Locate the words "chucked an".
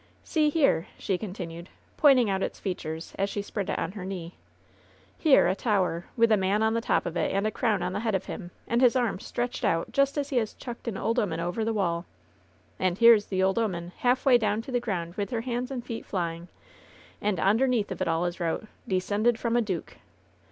10.55-10.97